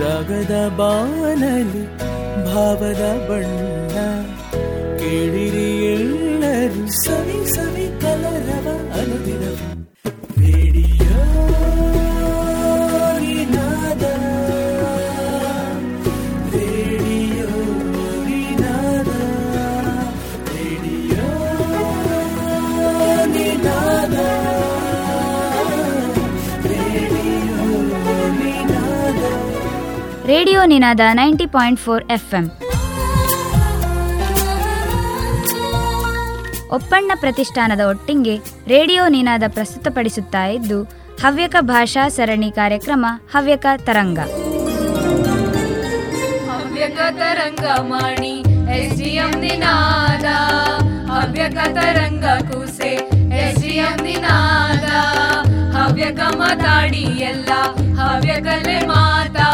[0.00, 1.84] ರಾಗದ ಬಾನಲಿ
[2.46, 3.96] ಭಾವದ ಬಣ್ಣ
[4.98, 8.66] ಕೇಳಿರಿ ಎಲ್ಲರೂ ಸವಿ ಸವಿ ಕಲರವ
[9.00, 9.75] ಅನುದಿನವು.
[30.30, 32.46] Radio Ninaada ninety point four F M
[36.76, 38.34] Oppanna ಪ್ರತಿಷ್ಠಾನದ ಒಟ್ಟಿಗೆ
[38.72, 40.78] ರೇಡಿಯೋ ನಿನಾದ ಪ್ರಸ್ತುತಪಡಿಸುತ್ತಾ ಇದ್ದು,
[41.24, 44.18] ಹವ್ಯಕ ಭಾಷಾ ಸರಣಿ ಕಾರ್ಯಕ್ರಮ ಹವ್ಯಕ ತರಂಗ.
[46.50, 48.34] ಹವ್ಯಕ ತರಂಗ ಮಾಡಿ
[48.78, 49.02] ಎಸ್
[49.44, 50.26] ನಿನಾದ.
[51.12, 52.92] ಹವ್ಯಕ ತರಂಗ ಕೂಸೆ
[53.44, 53.66] ಎಸ್
[54.06, 54.88] ನಿನಾದ.
[55.76, 57.50] ಹವ್ಯಕ ಮಾತಾಡಿ ಎಲ್ಲ,
[58.02, 59.45] ಹವ್ಯಕಲೆ ಮಾತಾಡಿನ್ನು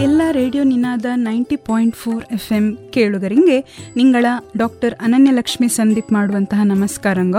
[0.00, 7.36] ಎಲ್ಲ radio Ninaada ninety point four F M ಕೇಳುಗರಿಗೆ ನಿಂಗಳ ಡಾಕ್ಟರ್ ಅನನ್ಯಲಕ್ಷ್ಮಿ ಸಂದೀಪ್ ಮಾಡುವಂತಹ ನಮಸ್ಕಾರಂಗ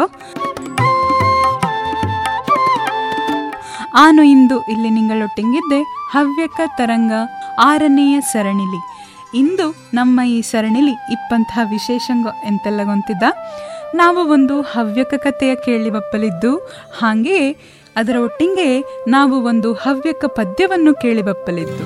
[3.94, 5.82] ಆನು ಇಂದು ಇಲ್ಲಿ ನಿಂಗಳೊಟ್ಟಿಂಗಿದ್ದೆ
[6.12, 7.12] ಹವ್ಯಕ ತರಂಗ
[7.60, 8.82] ಆರನೆಯ ಸರಣಿಲಿ.
[9.38, 13.24] ಇಂದು ನಮ್ಮ ಈ ಸರಣಿಲಿ ಇಪ್ಪಂತಹ ವಿಶೇಷಂಗ ಎಂತೆಲ್ಲ ಗೊಂತಿದ್ದ?
[13.96, 16.58] ನಾವು ಒಂದು ಹವ್ಯಕ ಕಥೆಯ ಕೇಳಿ ಬಪ್ಪಲಿದ್ದು
[17.00, 17.58] ಹಾಗೆಯೇ
[17.98, 18.68] ಅದರ ಒಟ್ಟಿಗೆ
[19.08, 21.86] ನಾವು ಒಂದು ಹವ್ಯಕ ಪದ್ಯವನ್ನು ಕೇಳಿ ಬಪ್ಪಲಿದ್ದು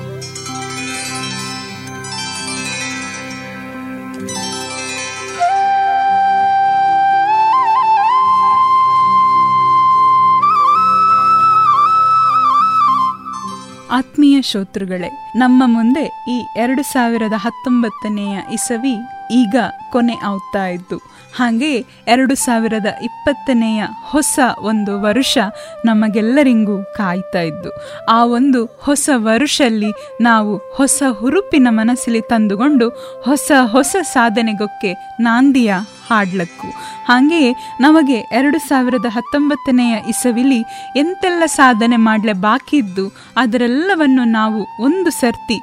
[13.90, 18.94] ಆತ್ಮೀಯ ಶ್ರೋತೃಗಳೇ, ನಮ್ಮ ಮುಂದೆ ಈ ಎರಡು ಸಾವಿರದ ಹತ್ತೊಂಬತ್ತನೆಯ ಇಸವಿ
[19.32, 19.56] ಈಗ
[19.92, 21.12] ಕೊನೆ ಆಗ್ತಾ ಇದ್ದು.
[21.36, 25.38] ಹಾಗೆ ಎರಡು ಸಾವಿರದ ಇಪ್ಪತ್ತನೆಯ ಹೊಸ ಒಂದು ವರುಷ
[25.84, 27.70] ನಮಗೆಲ್ಲರಿಗೂ ಕಾಯ್ತಾ ಇದ್ದು.
[28.08, 32.88] ಆ ಒಂದು ಹೊಸ ವರುಷಲ್ಲಿ ನಾವು ಹೊಸ ಹುರುಪಿನ ಮನಸ್ಸಲ್ಲಿ ತಂದುಕೊಂಡು
[33.24, 35.74] ಹೊಸ ಹೊಸ ಸಾಧನೆಗೊಕ್ಕೆ ನಾಂದಿಯ
[36.10, 36.66] ಹಾಡ್ಲಕ್ಕು.
[37.08, 40.60] ಹಾಗೆಯೇ ನಮಗೆ ಎರಡು ಸಾವಿರದ ಹತ್ತೊಂಬತ್ತನೆಯ ಇಸವಿಲಿ
[40.96, 43.06] ಎಂತೆಲ್ಲ ಸಾಧನೆ ಮಾಡಲೇ ಬಾಕಿ ಇದ್ದು
[43.36, 45.58] ಅದರೆಲ್ಲವನ್ನು ನಾವು ಒಂದು ಸರ್ತಿ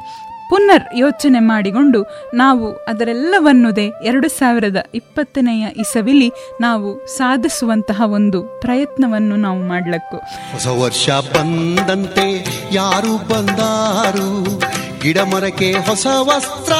[0.49, 10.17] ಪುನರ್ ಯೋಚನೆ ಮಾಡಿಕೊಂಡು ನಾವು ಅದರೆಲ್ಲವನ್ನುದೇ ಎರಡು ಸಾವಿರದ ಇಪ್ಪತ್ತನೆಯ ಇಸವಿಲಿ ನಾವು ಸಾಧಿಸುವಂತಹ ಒಂದು ಪ್ರಯತ್ನವನ್ನು ನಾವು ಮಾಡಲಕ್ಕು.
[10.51, 12.25] ಹೊಸ ವರ್ಷ ಬಂದಂತೆ
[12.71, 14.59] ಯಾರು ಬಂದಾರು?
[15.01, 16.73] ಗಿಡ ಮರಕ್ಕೆ ಹೊಸ ವಸ್ತ್ರ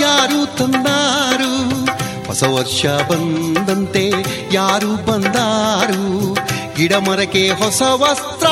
[0.00, 1.86] ಯಾರು ತಂದಾರು?
[2.26, 4.12] ಹೊಸ ವರ್ಷ ಬಂದಂತೆ
[4.52, 6.34] ಯಾರು ಬಂದಾರು?
[6.76, 8.46] ಗಿಡ ಮರಕ್ಕೆ ಹೊಸ ವಸ್ತ್ರ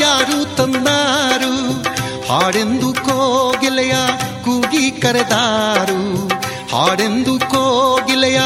[0.00, 1.95] ಯಾರು ತಂದಾರು?
[2.28, 3.94] ಹಾಡೆಂದು ಕೋಗಿಲೆಯ
[4.44, 6.28] ಕೂಗಿ ಕರೆದಾರು.
[6.76, 8.40] ಹಾಡೆಂದು ಕೋಗಿಲೆಯ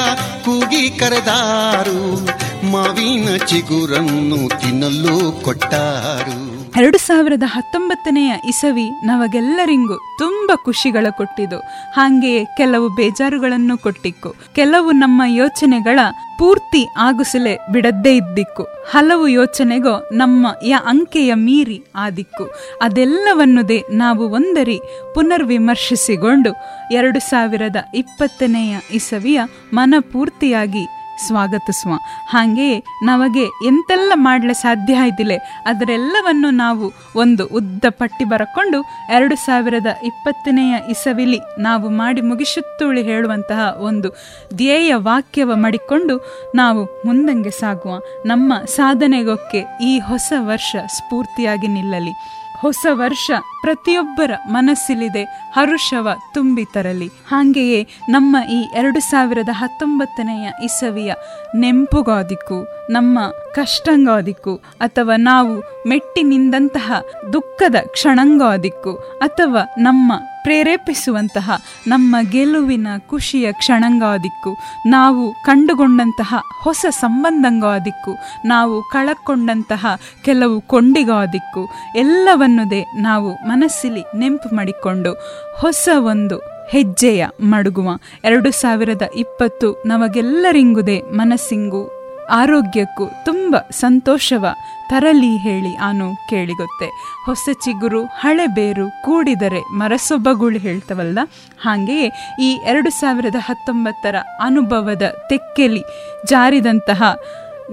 [0.44, 2.26] ಕೂಗಿ ಕರೆದಾರು.
[2.70, 6.49] ಮಾವಿನ ಚಿಗುರನ್ನು ತಿನ್ನಲು ಕೊಟ್ಟಾರು.
[6.80, 11.58] ಎರಡು ಸಾವಿರದ ಹತ್ತೊಂಬತ್ತನೆಯ ಇಸವಿ ನಮಗೆಲ್ಲರಿಗೂ ತುಂಬ ಖುಷಿಗಳ ಕೊಟ್ಟಿದ್ದು
[11.92, 14.30] ಹಾಗೆಯೇ ಕೆಲವು ಬೇಜಾರುಗಳನ್ನು ಕೊಟ್ಟಿಕ್ಕು.
[14.54, 15.98] ಕೆಲವು ನಮ್ಮ ಯೋಚನೆಗಳ
[16.38, 18.64] ಪೂರ್ತಿ ಆಗಿಸಲೇ ಬಿಡದ್ದೇ ಇದ್ದಿಕ್ಕು.
[18.90, 22.44] ಹಲವು ಯೋಚನೆಗೋ ನಮ್ಮ ಯ ಅಂಕೆಯ ಮೀರಿ ಆದಿಕ್ಕು.
[22.82, 24.78] ಅದೆಲ್ಲವನ್ನುದೇ ನಾವು ಒಂದರಿ
[25.14, 26.52] ಪುನರ್ವಿಮರ್ಶಿಸಿಕೊಂಡು
[26.92, 29.40] ಎರಡು ಸಾವಿರದ ಇಪ್ಪತ್ತನೆಯ ಇಸವಿಯ
[29.72, 30.84] ಮನಪೂರ್ತಿಯಾಗಿ
[31.26, 31.92] ಸ್ವಾಗತಿಸುವ.
[32.28, 35.32] ಹಾಗೆಯೇ ನಮಗೆ ಎಂತೆಲ್ಲ ಮಾಡಲು ಸಾಧ್ಯ ಆಯ್ತಿಲ್ಲ
[35.66, 38.78] ಅದರೆಲ್ಲವನ್ನು ನಾವು ಒಂದು ಉದ್ದ ಪಟ್ಟಿ ಬರಕೊಂಡು
[39.10, 44.08] ಎರಡು ಸಾವಿರದ ಇಪ್ಪತ್ತನೆಯ ಇಸವಿಲಿ ನಾವು ಮಾಡಿ ಮುಗಿಸುತ್ತೂಳಿ ಹೇಳುವಂತಹ ಒಂದು
[44.54, 46.16] ಧ್ಯೇಯ ವಾಕ್ಯವ ಮಾಡಿಕೊಂಡು
[46.54, 47.98] ನಾವು ಮುಂದಂಗೆ ಸಾಗುವ.
[48.26, 52.12] ನಮ್ಮ ಸಾಧನೆಗೊಕ್ಕೆ ಈ ಹೊಸ ವರ್ಷ ಸ್ಫೂರ್ತಿಯಾಗಿ ನಿಲ್ಲಲಿ.
[52.60, 53.30] ಹೊಸ ವರ್ಷ
[53.62, 57.06] ಪ್ರತಿಯೊಬ್ಬರ ಮನಸ್ಸಿಲಿದೆ, ಹರುಷವ ತುಂಬಿ ತರಲಿ.
[57.06, 61.12] ಹಾಗೆಯೇ ನಮ್ಮ ಈ ಎರಡು ಸಾವಿರದ ಹತ್ತೊಂಬತ್ತನೆಯ ಇಸವಿಯ
[61.54, 62.58] ನೆಂಪುಗಾದಿಕ್ಕು,
[62.92, 63.18] ನಮ್ಮ
[63.54, 65.54] ಕಷ್ಟಂಗಾದಿಕ್ಕು, ಅಥವಾ ನಾವು
[65.88, 66.92] ಮೆಟ್ಟಿನಿಂದಂತಹ
[67.32, 71.50] ದುಃಖದ ಕ್ಷಣಂಗಾದಿಕ್ಕು, ಅಥವಾ ನಮ್ಮ ಪ್ರೇರೇಪಿಸುವಂತಹ
[71.86, 74.56] ನಮ್ಮ ಗೆಲುವಿನ ಖುಷಿಯ ಕ್ಷಣಂಗಾದಿಕ್ಕು,
[74.86, 78.14] ನಾವು ಕಂಡುಕೊಂಡಂತಹ ಹೊಸ ಸಂಬಂಧಂಗಾದಿಕ್ಕು,
[78.44, 79.86] ನಾವು ಕಳಕೊಂಡಂತಹ
[80.24, 85.12] ಕೆಲವು ಕೊಂಡಿಗಾದಿಕ್ಕು, ಎಲ್ಲವನ್ನುದೇ ನಾವು ಮನಸ್ಸಿಲಿ ನೆಂಪು ಮಾಡಿಕೊಂಡು
[85.58, 86.38] ಹೊಸ ಒಂದು
[86.70, 87.88] ಹೆಜ್ಜೆಯ ಮಡುಗುವ.
[88.24, 92.00] ಎರಡು ಸಾವಿರದ ಇಪ್ಪತ್ತು ನಮಗೆಲ್ಲರಿಂಗುದೇ ಮನಸ್ಸಿಂಗು,
[92.30, 94.46] ಆರೋಗ್ಯಕ್ಕೂ ತುಂಬ ಸಂತೋಷವ
[94.90, 96.86] ತರಲಿ ಹೇಳಿ ಆನು ಕೇಳಿಗೊತ್ತೆ.
[97.26, 101.18] ಹೊಸ ಚಿಗುರು, ಹಳೆ ಬೇರು ಕೂಡಿದರೆ ಮರಸೊಬ್ಬಗುಳು ಹೇಳ್ತವಲ್ಲ
[101.62, 105.82] ಹಾಗೆಯೇ ಈ ಎರಡು ಸಾವಿರದ ಹತ್ತೊಂಬತ್ತರ ಅನುಭವದ ತೆಕ್ಕೆಲಿ
[106.26, 107.02] ಜಾರಿದಂತಹ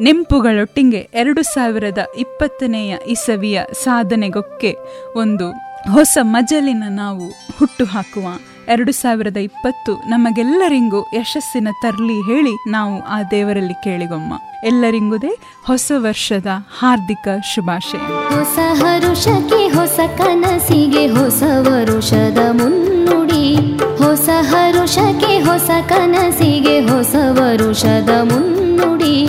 [0.01, 4.75] ನೆಂಪುಗಳೊಟ್ಟಿಗೆ ಎರಡು ಸಾವಿರದ ಇಪ್ಪತ್ತನೆಯ ಇಸವಿಯ ಸಾಧನೆಗೊಕ್ಕೆ
[5.15, 5.51] ಒಂದು
[5.91, 7.27] ಹೊಸ ಮಜಲಿನ ನಾವು
[7.59, 8.27] ಹುಟ್ಟು ಹಾಕುವ
[8.67, 14.33] ಎರಡು ಸಾವಿರದ ಇಪ್ಪತ್ತು ನಮಗೆಲ್ಲರಿಗೂ ಯಶಸ್ಸಿನ ತರಲಿ ಹೇಳಿ ನಾವು ಆ ದೇವರಲ್ಲಿ ಕೇಳಿಗೊಮ್ಮ.
[14.63, 16.45] ಎಲ್ಲರಿಂಗುದೇ ಹೊಸ ವರ್ಷದ
[16.79, 17.97] ಹಾರ್ದಿಕ ಶುಭಾಶಯ.
[17.97, 23.55] ಹೊಸ ಹರುಷಕ್ಕೆ ಹೊಸ ಕನಸಿಗೆ ಹೊಸ ವರುಷದ ಮುನ್ನುಡಿ.
[23.97, 29.27] ಹೊಸ ಹರುಷಕ್ಕೆ ಹೊಸ ಕನಸಿಗೆ ಹೊಸ ವರುಷದ ಮುನ್ನುಡಿ.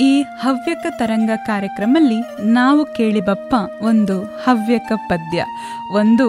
[0.00, 2.18] ಈ ಹವ್ಯಕ ತರಂಗ ಕಾರ್ಯಕ್ರಮಲ್ಲಿ
[2.52, 5.44] ನಾವು ಕೇಳಿಬಪ್ಪ ಒಂದು ಹವ್ಯಕ ಪದ್ಯ.
[5.92, 6.26] ಒಂದು,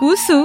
[0.00, 0.38] ಕೂಸು,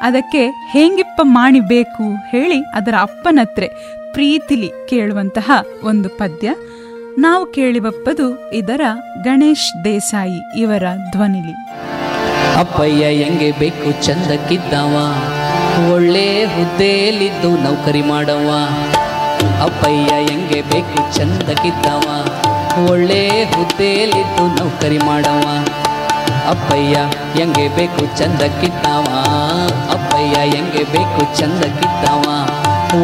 [0.00, 0.42] ಅದಕ್ಕೆ
[0.72, 3.68] ಹೇಂಗಿಪ್ಪ ಮಾಡಿಬೇಕು ಹೇಳಿ ಅದರ ಅಪ್ಪನತ್ರೆ
[4.12, 5.50] ಪ್ರೀತಿಲಿ ಕೇಳುವಂತಹ
[5.84, 6.48] ಒಂದು ಪದ್ಯ.
[7.18, 8.82] ನಾವು ಕೇಳಿಬಪ್ಪದು ಇದರ
[9.24, 11.54] ಗಣೇಶ್ ದೇಸಾಯಿ ಇವರ ಧ್ವನಿಲಿ.
[12.60, 14.94] ಅಪ್ಪಯ್ಯ ಹೆಂಗೆ ಬೇಕು ಚಂದಕ್ಕಿದ್ದವ,
[15.92, 18.48] ಒಳ್ಳೆ ಹುದ್ದೆಯಲ್ಲಿದ್ದು ನೌಕರಿ ಮಾಡವ
[19.64, 22.06] ಅಪ್ಪಯ್ಯ ಹೆಂಗೆ ಬೇಕು ಚಂದಕ್ಕಿದ್ದವ
[22.90, 23.22] ಒಳ್ಳೆ
[23.52, 25.44] ಹುದ್ದೆಯಲ್ಲಿದ್ದು ನೌಕರಿ ಮಾಡವ.
[26.52, 26.96] ಅಪ್ಪಯ್ಯ
[27.36, 29.08] ಹೆಂಗೆ ಬೇಕು ಚಂದಕ್ಕಿದ್ದವ
[29.96, 32.26] ಅಪ್ಪಯ್ಯ ಹೆಂಗೆ ಬೇಕು ಚಂದಕ್ಕಿದ್ದವ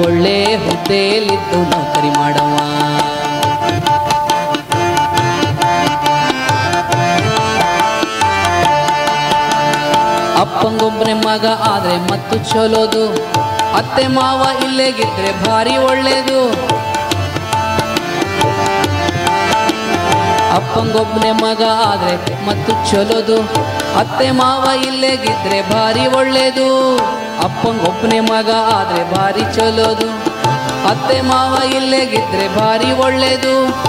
[0.05, 2.55] ಒಳ್ಳೆ ಹುದ್ದೆಯಲ್ಲಿದ್ದು ನೌಕರಿ ಮಾಡವ.
[10.43, 13.05] ಅಪ್ಪಂಗೊಬ್ಬನೇ ಮಗ ಆದ್ರೆ ಮತ್ತು ಚಲೋದು.
[13.77, 16.39] ಅತ್ತೆ ಮಾವ ಇಲ್ಲೇಗಿದ್ರೆ ಭಾರಿ ಒಳ್ಳೇದು.
[20.57, 23.39] ಅಪ್ಪಂಗೊಬ್ಬನೇ ಮಗ ಆದ್ರೆ ಮತ್ತು ಚಲೋದು.
[23.99, 26.97] ಅತ್ತೆ ಮಾವ ಇಲ್ಲೇಗಿದ್ರೆ ಭಾರಿ ಒಳ್ಳೇದು.
[27.45, 30.09] ಅಪ್ಪಂಗೊಬ್ಬನೇ ಮಗ ಆದ್ರೆ ಭಾರಿ ಚಲೋದು.
[30.89, 33.86] ಅತ್ತೆ ಮಾವ ಇಲ್ಲೇಗಿದ್ರೆ ಭಾರಿ ಒಳ್ಳೇದು.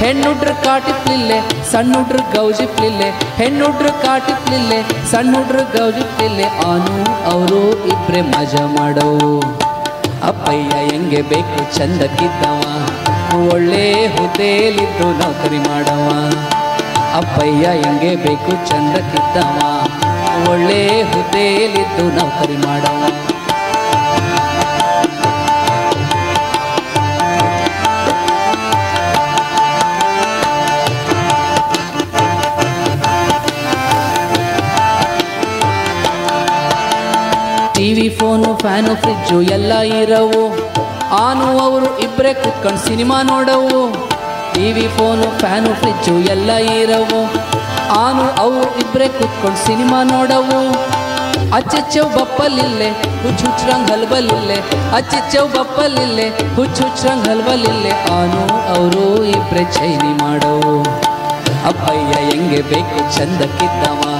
[0.00, 1.38] ಹೆಣ್ಣುಡ್ರ ಕಾಟಿಪ್ಲಿಲ್ಲೆ,
[1.72, 3.08] ಸಣ್ಣುಡ್ರ ಗೌಜಿಪ್ಲಿಲ್ಲೆ,
[3.40, 4.78] ಹೆಣ್ಣುಡ್ರ ಕಾಟಿಪ್ಲಿಲ್ಲೆ,
[5.12, 6.96] ಸಣ್ಣುಡ್ರ ಗೌಜಿಪ್ಲಿಲ್ಲೆ, ಆನು
[7.32, 7.62] ಅವರು
[7.92, 9.08] ಇಬ್ರೆ ಮಜಾ ಮಾಡೋ
[10.30, 12.62] ಅಪ್ಪಯ್ಯ ಹೆಂಗೆ ಬೇಕು ಚಂದಕ್ಕಿದ್ದವ,
[13.52, 13.84] ಒಳ್ಳೆ
[14.16, 16.08] ಹುದ್ದೆಯಲ್ಲಿದ್ದು ನೌಕರಿ ಮಾಡವ.
[17.20, 19.58] ಅಪ್ಪಯ್ಯ ಹೆಂಗೆ ಬೇಕು ಚಂದಕ್ಕಿದ್ದವ,
[20.52, 20.80] ಒಳ್ಳೆ
[21.12, 23.27] ಹುದ್ದೆಯಲ್ಲಿದ್ದು ನೌಕರಿ ಮಾಡವ.
[38.60, 40.42] ಫ್ಯಾನು ಫ್ರಿಜ್ಜು ಎಲ್ಲ ಇರವು.
[41.14, 43.92] ಆನು ಅವರು ಇಬ್ಬರೇ ಕುತ್ಕೊಂಡು ಸಿನಿಮಾ ನೋಡವು.
[44.54, 47.20] ಟಿವಿ ಫೋನು ಫ್ಯಾನು ಫ್ರಿಜ್ಜು ಎಲ್ಲ ಇರವು.
[47.98, 50.58] ಆನು ಅವರು ಇಬ್ಬರೇ ಕುತ್ಕೊಂಡು ಸಿನಿಮಾ ನೋಡವು.
[51.52, 54.56] ಅಚ್ಚೆಚ್ಚೆವು ಬಪ್ಪಲಿಲ್ಲೆ ಹುಚ್ಚು ಹುಚ್ಚರಂಗ್ ಹಲ್ಬಲಿಲ್ಲೆ
[54.96, 58.42] ಅಚ್ಚೆಚ್ಚೆವು ಬಪ್ಪಲಿಲ್ಲೆ ಹುಚ್ಚು ಹುಚ್ಚರಂಗ್ ಹಲ್ಬಲಿಲ್ಲೆ ಆನು
[58.74, 60.82] ಅವರು ಇಬ್ಬರೇ ಚೈನಿ ಮಾಡವು.
[61.68, 64.17] ಅಪ್ಪಯ್ಯ, ಹೆಂಗೆ ಬೇಕು ಚಂದಕ್ಕಿದ್ದವ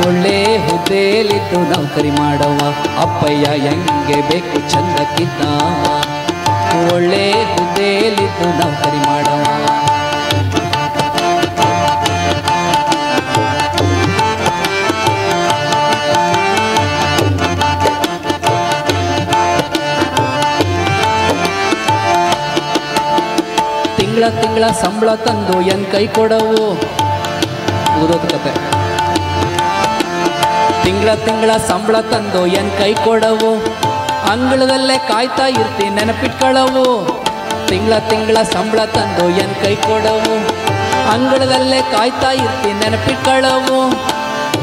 [0.00, 2.58] ಒಳ್ಳೆ ಹುದ್ದೆಯಲ್ಲಿದ್ದು ನೌಕರಿ ಮಾಡವ
[3.04, 5.58] ಅಪ್ಪಯ್ಯ ಹೆಂಗೆ ಬೇಕು ಚಂದಕ್ಕಿದ್ದವ
[6.94, 9.44] ಒಳ್ಳೆ ಹುದ್ದೆಯಲ್ಲಿದ್ದು ನೌಕರಿ ಮಾಡವ.
[23.96, 26.62] ತಿಂಗಳ ತಿಂಗಳ ಸಂಬಳ ತಂದು ಎನ್ ಕೈ ಕೊಡವು.
[28.00, 28.81] ಓದೋದು ಕತೆ.
[30.84, 33.64] ತಿಂಗಳ ತಿಂಗಳ ಸಂಬಳ ತಂದು ಎನ್ ಕೈ ಕೊಡವು?
[34.30, 36.86] ಅಂಗಳದಲ್ಲೇ ಕಾಯ್ತಾ ಇರ್ತಿ ನೆನಪಿಟ್ಕೊಳ್ಳವು
[37.68, 40.34] ತಿಂಗಳ ತಿಂಗಳ ಸಂಬಳ ತಂದು ಎನ್ ಕೈ ಕೊಡವು?
[41.12, 44.12] ಅಂಗಳದಲ್ಲೇ ಕಾಯ್ತಾ ಇರ್ತಿ ನೆನಪಿಟ್ಕೊಳ್ಳವು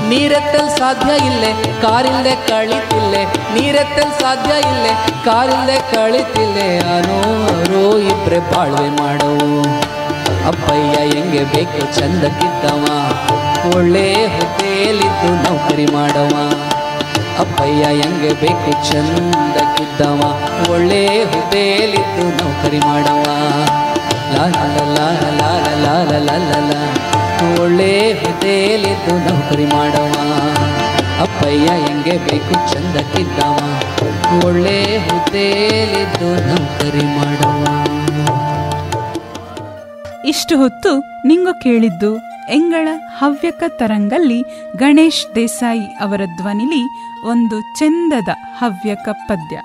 [0.09, 3.23] ನೀರೆತ್ತಲ್ ಸಾಧ್ಯ ಇಲ್ಲೇ ಕಾರಿಲ್ದೆ ಕಳಿತಿಲ್ಲೆ.
[3.25, 4.93] ನೀರೆತ್ತಲ್ ಸಾಧ್ಯ ಇಲ್ಲೇ
[5.25, 6.79] ಕಾರಿಲ್ದೆ ಕಳಿತಿಲ್ಲೆ.
[6.79, 9.63] ಅನೋರು ಇಬ್ರೆ ಬಾಳ್ವೆ ಮಾಡವು.
[10.47, 12.85] ಅಪ್ಪಯ್ಯ ಹೆಂಗೆ ಬೇಕು, ಚಂದಕ್ಕಿದ್ದವ.
[13.69, 16.33] ಒಳ್ಳೆ ಹುದ್ದೆಯಲ್ಲಿದ್ದು ನೌಕರಿ ಮಾಡವ
[17.39, 20.21] ಅಪ್ಪಯ್ಯ ಹೆಂಗೆ ಬೇಕು ಚಂದಕ್ಕಿದ್ದವ
[20.71, 23.25] ಒಳ್ಳೆ ಹುದ್ದೆಯಲ್ಲಿದ್ದು ನೌಕರಿ ಮಾಡವ
[24.35, 24.55] ಲಾಲ
[27.59, 30.13] ಒಳ್ಳೆ ಹುದ್ದೆಯಲ್ಲಿದ್ದು ನೌಕರಿ ಮಾಡವ
[31.23, 33.57] ಅಪ್ಪಯ್ಯ ಹೆಂಗೆ ಬೇಕು ಚಂದಕ್ಕಿದ್ದವ
[34.39, 37.63] ಒಳ್ಳೆ ಹುದ್ದೆಯಲ್ಲಿದ್ದು ನೌಕರಿ ಮಾಡವ
[40.29, 40.91] ಇಷ್ಟು ಹೊತ್ತು
[41.25, 42.11] ನಿಂಗು ಕೇಳಿದ್ದು
[42.51, 42.87] ಎಂಗಳ
[43.19, 44.41] ಹವ್ಯಕ ತರಂಗಲ್ಲಿ
[44.75, 46.83] ಗಣೇಶ್ ದೇಸಾಯಿ ಅವರ ಧ್ವನಿಲಿ
[47.25, 49.57] ಒಂದು ಚೆಂದದ ಹವ್ಯಕ ಪದ್ಯ.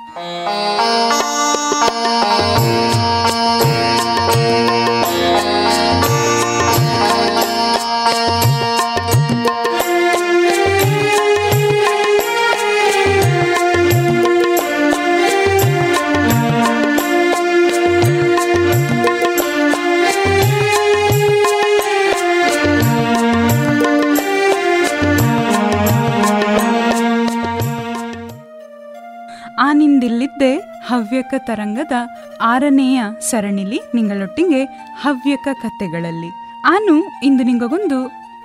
[30.94, 31.94] ಹವ್ಯಕ ತರಂಗದ
[32.52, 34.62] ಆರನೆಯ ಸರಣಿಲಿ ನಿಂಗಳೊಟ್ಟಿಗೆ
[35.02, 36.30] ಹವ್ಯಕ ಕತೆಗಳಲ್ಲಿ
[36.74, 36.94] ಆನು
[37.28, 37.98] ಇಂದು ನಿಂಗೊಂದು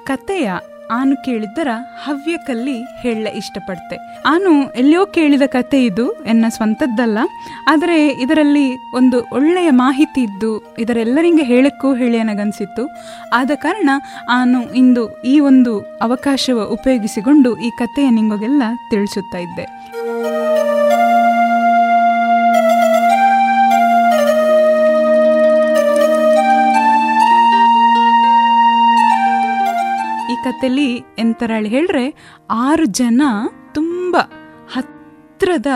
[0.10, 0.50] ಕತೆಯ
[0.98, 1.72] ಆನು ಕೇಳಿದ್ದರ
[2.04, 3.98] ಹವ್ಯಕಲ್ಲಿ ಹೇಳ ಇಷ್ಟಪಡ್ತೆ.
[4.32, 4.52] ಆನು
[4.82, 7.20] ಎಲ್ಲಿಯೋ ಕೇಳಿದ ಕತೆ ಇದು ಎನ್ನ ಸ್ವಂತದ್ದಲ್ಲ,
[7.72, 8.66] ಆದರೆ ಇದರಲ್ಲಿ
[9.00, 10.52] ಒಂದು ಒಳ್ಳೆಯ ಮಾಹಿತಿ ಇದ್ದು
[10.84, 12.86] ಇದರೆಲ್ಲರಿಗೆ ಹೇಳಕ್ಕೂ ಹೇಳಿ ನನಗನ್ಸಿತ್ತು
[13.40, 13.90] ಆದ ಕಾರಣ
[14.38, 15.04] ಆನು ಇಂದು
[15.34, 15.74] ಈ ಒಂದು
[16.08, 19.68] ಅವಕಾಶವ ಉಪಯೋಗಿಸಿಕೊಂಡು ಈ ಕಥೆಯ ನಿಮಗೆಲ್ಲ ತಿಳಿಸುತ್ತಾ ಇದ್ದೆ.
[30.62, 30.88] ಕಥೆಲಿ
[31.20, 32.02] ಎಂತರಾಳಿ ಹೇಳ್ರೆ
[32.62, 33.22] ಆರು ಜನ
[33.74, 34.16] ತುಂಬ
[34.72, 35.70] ಹತ್ರದ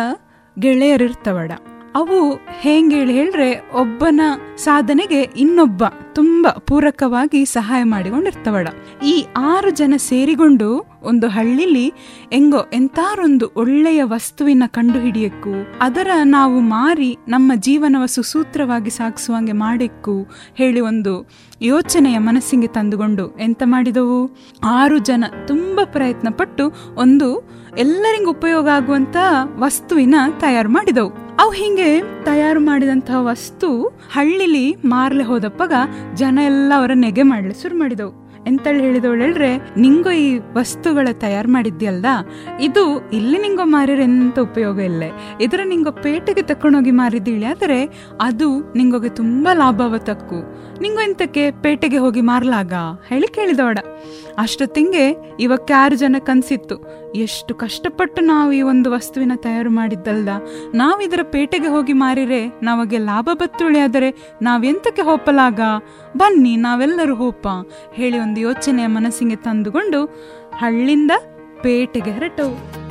[0.58, 1.52] ಗೆಳೆಯರಿರ್ತವಡ
[1.96, 4.22] ಅವು ಹೇಳಿ ಹೇಳ್ರೆ ಒಬ್ಬನ
[4.58, 5.84] ಸಾಧನೆಗೆ ಇನ್ನೊಬ್ಬ
[6.14, 8.68] ತುಂಬ ಪೂರಕವಾಗಿ ಸಹಾಯ ಮಾಡಿಕೊಂಡಿರ್ತವಳ.
[9.06, 11.94] ಈ ಆರು ಜನ ಸೇರಿಕೊಂಡು ಒಂದು ಹಳ್ಳಿಲಿ
[12.34, 15.50] ಹೆಂಗೋ ಎಂತಾರೊಂದು ಒಳ್ಳೆಯ ವಸ್ತುವಿನ ಕಂಡು ಹಿಡಿಯಕ್ಕೂ
[15.82, 21.30] ಅದರ ನಾವು ಮಾರಿ ನಮ್ಮ ಜೀವನವ ಸುಸೂತ್ರವಾಗಿ ಸಾಗಿಸುವಂಗೆ ಮಾಡಿಕ್ಕೂ ಹೇಳಿ ಒಂದು
[21.62, 24.38] ಯೋಚನೆಯ ಮನಸ್ಸಿಗೆ ತಂದುಕೊಂಡು ಎಂತ ಮಾಡಿದವು?
[24.64, 29.16] ಆರು ಜನ ತುಂಬ ಪ್ರಯತ್ನ ಪಟ್ಟು ಒಂದು ಎಲ್ಲರಿಗೂ ಉಪಯೋಗ ಆಗುವಂತ
[29.60, 31.12] ವಸ್ತುವಿನ ತಯಾರು ಮಾಡಿದವು.
[31.40, 35.74] ಅವು ಹಿಂಗೆ ತಯಾರು ಮಾಡಿದಂತಹ ವಸ್ತು ಹಳ್ಳಿಲಿ ಮಾರ್ಲೆ ಹೋದಪ್ಪಾಗ
[36.14, 38.24] ಜನ ಎಲ್ಲ ಅವರ ನೆಗೆ ಮಾಡ್ಲಿ ಶುರು ಮಾಡಿದವು.
[38.48, 42.06] ಎಂತೇಳಿ ಹೇಳಿದವಳು ಹೇಳ್ರೆ ನಿಂಗೋ ಈ ವಸ್ತುಗಳ ತಯಾರು ಮಾಡಿದ್ಯಲ್ದ?
[42.62, 45.04] ಇದು ಇಲ್ಲಿ ನಿಂಗೋ ಮಾರಿದ್ರೆ ಎಂತ ಉಪಯೋಗ ಇಲ್ಲ.
[45.42, 50.40] ಇದರ ನಿಂಗೋ ಪೇಟೆಗೆ ತಕೊಂಡೋಗಿ ಮಾರಿದ್ದೀಳಿ ಆದರೆ ಅದು ನಿಂಗೋಗೆ ತುಂಬಾ ಲಾಭವ ತಕ್ಕು.
[50.82, 52.74] ನಿಂಗೋ ಎಂತಕ್ಕೆ ಪೇಟೆಗೆ ಹೋಗಿ ಮಾರ್ಲಾಗ?
[53.08, 53.78] ಹೇಳಿ ಕೇಳಿದವಡ
[54.38, 56.76] ಅಷ್ಟೊತ್ತಿಂಗೆ ಇವಾಗ ಯಾರು ಜನ ಕನಸಿತ್ತು.
[57.16, 60.30] ಎಷ್ಟು ಕಷ್ಟಪಟ್ಟು ನಾವು ಈ ಒಂದು ವಸ್ತುವಿನ ತಯಾರು ಮಾಡಿದ್ದಲ್ದ?
[60.76, 65.60] ನಾವು ಇದರ ಪೇಟೆಗೆ ಹೋಗಿ ಮಾರಿರೆ, ನಮಗೆ ಲಾಭ ಬತ್ತುಳಿಯಾದರೆ ನಾವೆಂತಕ್ಕೆ ಹೋಪಲಾಗ?
[66.18, 67.48] ಬನ್ನಿ, ನಾವೆಲ್ಲರೂ ಹೋಪ.
[67.94, 70.06] ಹೇಳಿ ಒಂದು ಯೋಚನೆಯ ಮನಸ್ಸಿಗೆ ತಂದುಕೊಂಡು
[70.56, 71.12] ಹಳ್ಳಿಂದ
[71.62, 72.83] ಪೇಟೆಗೆ ಹೊರಟವು.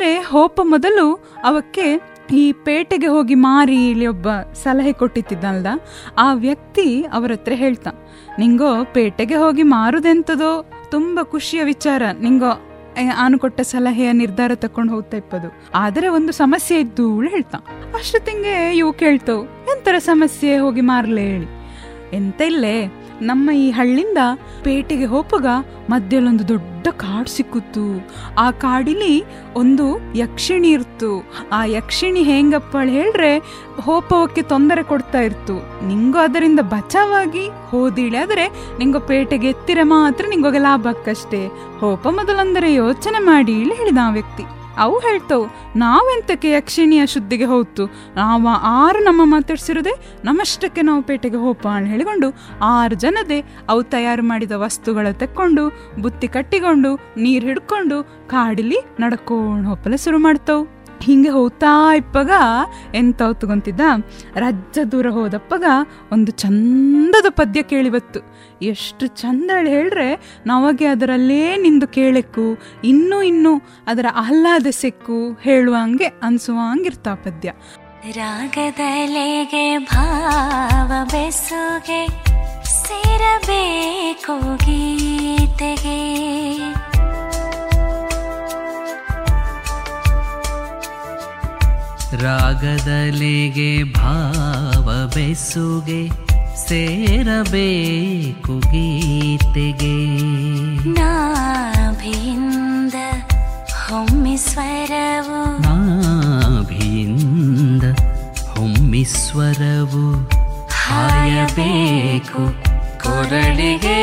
[0.00, 1.06] ಆದರೆ ಹೋಪ ಮೊದಲು
[1.44, 1.86] ಅವಕ್ಕೆ
[2.34, 4.28] ಈ ಪೇಟೆಗೆ ಹೋಗಿ ಮಾರಿ ಇಲ್ಲಿ ಒಬ್ಬ
[4.62, 5.66] ಸಲಹೆ ಕೊಟ್ಟಿತ್ತಿದ್ದಲ್ದ
[6.18, 7.90] ಆ ವ್ಯಕ್ತಿ ಅವರ ಹತ್ರ ಹೇಳ್ತಾ,
[8.38, 10.52] ನಿಂಗೋ ಪೇಟೆಗೆ ಹೋಗಿ ಮಾರುದೆಂತದೋ?
[10.90, 12.02] ತುಂಬಾ ಖುಷಿಯ ವಿಚಾರ.
[12.22, 12.52] ನಿಂಗೋ
[13.16, 15.50] ಆನು ಕೊಟ್ಟ ಸಲಹೆಯ ನಿರ್ಧಾರ ತಕೊಂಡು ಹೋಗ್ತಾ ಇಪ್ಪದು.
[15.74, 17.60] ಆದರೆ ಒಂದು ಸಮಸ್ಯೆ ಇದ್ದು ಹೇಳ್ತಾ,
[17.98, 19.44] ಅಷ್ಟೊತ್ತಿಂಗೆ ಇವು ಕೇಳ್ತವು.
[19.74, 21.50] ಎಂತರ ಸಮಸ್ಯೆ ಹೋಗಿ ಮಾರ್ಲೆ ಹೇಳಿ.
[22.16, 22.74] ಎಂತ ಇಲ್ಲೇ?
[23.22, 24.18] ನಮ್ಮ ಈ ಹಳ್ಳಿಂದ
[24.64, 25.46] ಪೇಟೆಗೆ ಹೋಪಗ
[25.90, 28.08] ಮಧ್ಯಲ್ಲೊಂದು ದೊಡ್ಡ ಕಾಡು ಸಿಕ್ಕುತ್ತು.
[28.38, 29.24] ಆ ಕಾಡಿಲಿ
[29.54, 31.30] ಒಂದು ಯಕ್ಷಿಣಿ ಇರ್ತು.
[31.52, 33.38] ಆ ಯಕ್ಷಿಣಿ ಹೆಂಗಪ್ಪ ಹೇಳ್ರೆ
[33.80, 35.86] ಹೋಪವಕ್ಕೆ ತೊಂದರೆ ಕೊಡ್ತಾ ಇರ್ತು.
[35.86, 38.48] ನಿಂಗೋ ಅದರಿಂದ ಬಚಾವಾಗಿ ಹೋದಿಳಿ ಆದರೆ
[38.78, 41.46] ನಿಂಗೋ ಪೇಟೆಗೆ ಎತ್ತಿರ ಮಾತ್ರ ನಿಂಗೋಗೆ ಲಾಭ ಅಕ್ಕಷ್ಟೇ
[41.80, 44.59] ಹೋಪ ಮೊದಲಂದರೆ ಯೋಚನೆ ಮಾಡಿ ಹೇಳಿದ ಆ ವ್ಯಕ್ತಿ.
[44.80, 45.44] ಅವು ಹೇಳ್ತವು
[45.78, 47.86] ನಾವೆಂತಕ್ಕೆ ಯಕ್ಷಿಣಿಯ ಶುದ್ಧಿಗೆ ಹೋಗ್ತು?
[48.16, 48.48] ನಾವು
[48.80, 49.94] ಆರು ನಮ್ಮ ಮಾತಾಡ್ಸಿರೋದೆ,
[50.24, 52.30] ನಮ್ಮಷ್ಟಕ್ಕೆ ನಾವು ಪೇಟೆಗೆ ಹೋಪ ಅಂತ ಹೇಳಿಕೊಂಡು
[52.62, 55.64] ಆರು ಜನದೆ ಅವು ತಯಾರು ಮಾಡಿದ ವಸ್ತುಗಳ ತೆಕ್ಕೊಂಡು,
[56.00, 62.30] ಬುತ್ತಿ ಕಟ್ಟಿಕೊಂಡು, ನೀರು ಹಿಡ್ಕೊಂಡು ಕಾಡಿಲಿ ನಡ್ಕೊಂಡು ಹೋಪಲ ಶುರು ಮಾಡ್ತವು ಹಿಂಗೆ ಹೋಗ್ತಾ ಇಪ್ಪಗ
[62.94, 63.80] ಎಂತ ಹೊತ್ಕೊಂತಿದ್ದ
[64.36, 65.64] ರಜ್ಜ ದೂರ ಹೋದಪ್ಪಗ
[66.12, 68.20] ಒಂದು ಚಂದದ ಪದ್ಯ ಕೇಳಿ ಬತ್ತು.
[68.62, 77.14] ಎಷ್ಟು ಚಂದ ಹೇಳಿದ್ರೆ ಹೇಳ್ರೆ ನಾವಾಗೆ ಅದರಲ್ಲೇ ನಿಂದು ಕೇಳಕ್ಕು ಇನ್ನೂ ಇನ್ನೂ ಅದರ ಆಹ್ಲಾದ ಸೆಕ್ಕು ಹೇಳುವಂಗೆ ಅನ್ಸುವಂಗಿರ್ತಾ
[77.14, 77.52] ಪದ್ಯ.
[78.10, 82.06] ರಾಗದಲೆಗೆ ಭಾವ ಬೆಸುಗೆ
[82.84, 86.00] ಸೇರಬೇಕು ಗೀತೆಗೆ.
[92.22, 96.29] ರಾಗದಲೆಗೆ ಭಾವ ಬೆಸುಗೆ
[96.68, 99.96] ಸೇರಬೇಕು ಗೀತೆಗೆ.
[100.90, 102.94] ನಾಭಿಯಿಂದ
[103.88, 107.82] ಹೊಮ್ಮಿಸ್ವರವು ನಾಭಿಯಿಂದ
[108.48, 110.28] ಹೊಮ್ಮಿಸ್ವರವು
[110.80, 112.42] ಹಾಯಬೇಕು
[113.04, 114.02] ಕೊರಳಿಗೆ.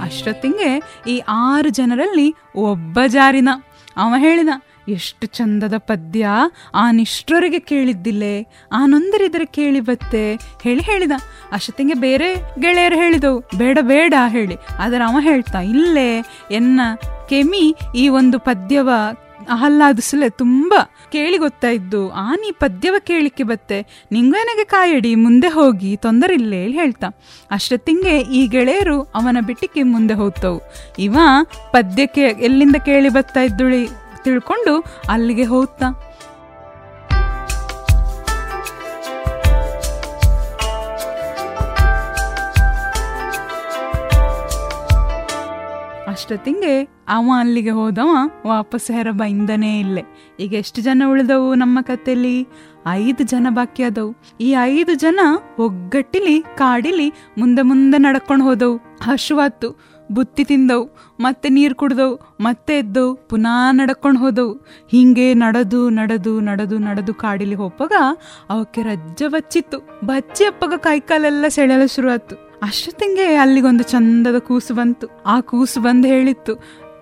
[0.00, 3.48] ಅಷ್ಟೊತ್ತಿಗೆ ಈ ಆರು ಜನರಲ್ಲಿ ಒಬ್ಬ ಜಾರಿನ.
[3.96, 4.48] ಅವ ಹೇಳಿದ
[4.88, 6.28] ಎಷ್ಟು ಚಂದದ ಪದ್ಯ
[6.74, 8.46] ಆ ನಿಷ್ಠರಿಗೆ ಕೇಳಿದ್ದಿಲ್ಲೇ.
[8.72, 10.34] ಆನೊಂದರಿದ್ರೆ ಕೇಳಿ ಬತ್ತೆ.
[10.34, 11.12] ಹೇಳಿ ಹೇಳಿದ.
[11.52, 13.58] ಅಷ್ಟೊತ್ತಿಗೆ ಬೇರೆ ಗೆಳೆಯರು ಹೇಳಿದವು.
[13.58, 14.56] ಬೇಡ ಬೇಡ ಹೇಳಿ.
[14.78, 16.80] ಆದರೆ ಅವ ಹೇಳ್ತಾ, ಇಲ್ಲೇ, ಎನ್ನ
[17.28, 18.90] ಕೆಮಿ ಈ ಒಂದು ಪದ್ಯವ
[19.50, 20.74] ಆಹ್ಲಾದಿಸಲೆ ತುಂಬ
[21.12, 24.06] ಕೇಳಿ ಗೊತ್ತಾಯಿದ್ದು ಆ ನೀ ಪದ್ಯವ ಕೇಳಿಕ್ಕೆ ಬತ್ತೆ.
[24.12, 27.08] ನಿಂಗೇನಗೆ ಕಾಯಡಿ, ಮುಂದೆ ಹೋಗಿ ತೊಂದರೆ ಇಲ್ಲೇ ಹೇಳಿ ಹೇಳ್ತಾ.
[27.50, 30.62] ಅಷ್ಟೊತ್ತಿಂಗೆ ಈ ಗೆಳೆಯರು ಅವನ ಬಿಟ್ಟಿಕೆ ಮುಂದೆ ಹೋಗ್ತವು.
[30.98, 31.16] ಇವ
[31.70, 34.01] ಪದ್ಯಕ್ಕೆ ಎಲ್ಲಿಂದ ಕೇಳಿ ಬರ್ತಾ ಇದ್ದುಳಿ?
[34.24, 34.74] ತಿಳ್ಕೊಂಡು
[35.08, 35.88] ಅಲ್ಲಿಗೆ ಹೋಗ್ತಾ.
[46.12, 46.72] ಅಷ್ಟೊತ್ತಿಂಗೆ
[47.08, 48.10] ಅವ ಅಲ್ಲಿಗೆ ಹೋದವ,
[48.46, 50.02] ವಾಪಸ್ ಹೆರ ಬೈಂದನೇ ಇಲ್ಲೇ.
[50.40, 52.34] ಈಗ ಎಷ್ಟು ಜನ ಉಳಿದವು ನಮ್ಮ ಕತೆಲಿ
[52.90, 54.10] ಐದು ಜನ ಬಾಕಿ ಅದವು
[54.40, 55.20] ಈ ಐದು ಜನ
[55.58, 58.76] ಒಗ್ಗಟ್ಟಿಲಿ, ಕಾಡಿಲಿ, ಮುಂದೆ ಮುಂದೆ ನಡ್ಕೊಂಡು ಹೋದವು.
[58.76, 59.68] ಹಶುವಾತು
[60.16, 60.84] ಬುತ್ತಿ ತಿಂದವು,
[61.20, 64.52] ಮತ್ತೆ ನೀರು ಕುಡ್ದವು, ಮತ್ತೆ ಎದ್ದವು, ಪುನಃ ನಡ್ಕೊಂಡು ಹೋದವು.
[64.92, 67.92] ಹಿಂಗೆ ನಡೆದು ನಡೆದು ನಡೆದು ನಡೆದು ಕಾಡಿಲಿ ಹೋಪಾಗ
[68.50, 69.80] ಅವಕ್ಕೆ ರಜ್ಜ ಬಚ್ಚಿತ್ತು.
[70.04, 72.36] ಬಚ್ಚಿ ಅಪ್ಪಗ ಕೈಕಾಲೆಲ್ಲ ಸೆಳೆಯಲು ಶುರುವಾಯ್ತು.
[72.62, 75.06] ಅಷ್ಟೊತ್ತಿಗೆ ಅಲ್ಲಿಗೊಂದು ಚಂದದ ಕೂಸು ಬಂತು.
[75.26, 76.52] ಆ ಕೂಸು ಬಂದು ಹೇಳಿತ್ತು,